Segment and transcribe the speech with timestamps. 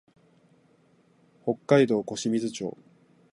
[1.43, 2.75] 北海道小清水町